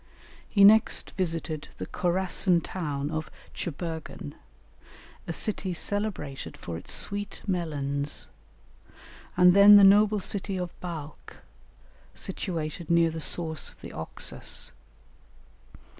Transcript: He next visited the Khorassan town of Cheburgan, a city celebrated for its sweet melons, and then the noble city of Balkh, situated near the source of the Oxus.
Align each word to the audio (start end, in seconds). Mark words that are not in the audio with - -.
He 0.49 0.63
next 0.63 1.11
visited 1.11 1.67
the 1.77 1.85
Khorassan 1.85 2.61
town 2.63 3.11
of 3.11 3.29
Cheburgan, 3.53 4.33
a 5.27 5.31
city 5.31 5.75
celebrated 5.75 6.57
for 6.57 6.75
its 6.75 6.91
sweet 6.91 7.43
melons, 7.45 8.27
and 9.37 9.53
then 9.53 9.75
the 9.77 9.83
noble 9.83 10.19
city 10.19 10.57
of 10.57 10.71
Balkh, 10.79 11.35
situated 12.15 12.89
near 12.89 13.11
the 13.11 13.19
source 13.19 13.69
of 13.69 13.79
the 13.81 13.93
Oxus. 13.93 14.71